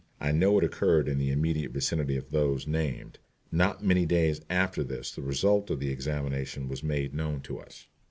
I 0.19 0.31
know 0.31 0.57
it 0.57 0.63
occurred 0.63 1.07
in 1.07 1.19
the 1.19 1.29
immediate 1.29 1.73
vicinity 1.73 2.17
of 2.17 2.31
those 2.31 2.65
named. 2.65 3.19
Not 3.51 3.83
many 3.83 4.07
days 4.07 4.41
after 4.49 4.83
this 4.83 5.11
the 5.11 5.21
result 5.21 5.69
of 5.69 5.79
the 5.79 5.91
examination 5.91 6.67
was 6.67 6.81
made 6.81 7.13
known 7.13 7.41
to 7.41 7.59
us. 7.59 7.85